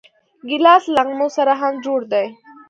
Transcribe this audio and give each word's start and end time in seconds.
ګیلاس 0.47 0.83
له 0.89 0.93
نغمو 1.01 1.27
سره 1.37 1.53
هم 1.61 1.73
جوړ 1.85 1.99
دی. 2.11 2.25